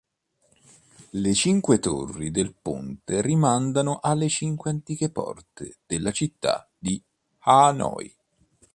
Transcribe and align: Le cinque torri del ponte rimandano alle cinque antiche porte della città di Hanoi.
Le 1.11 1.33
cinque 1.35 1.77
torri 1.77 2.31
del 2.31 2.55
ponte 2.59 3.21
rimandano 3.21 3.99
alle 4.01 4.29
cinque 4.29 4.71
antiche 4.71 5.11
porte 5.11 5.77
della 5.85 6.09
città 6.09 6.67
di 6.75 6.99
Hanoi. 7.41 8.11